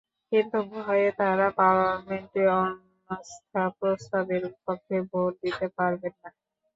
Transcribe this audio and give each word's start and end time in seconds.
কিন্তু 0.31 0.57
ভয়ে 0.75 1.09
তাঁরা 1.19 1.47
পার্লামেন্টে 1.57 2.43
অনাস্থা 2.57 3.63
প্রস্তাবের 3.77 4.43
পক্ষে 4.63 4.97
ভোট 5.09 5.31
দিতে 5.43 5.67
পারবেন 5.77 6.13
না। 6.21 6.29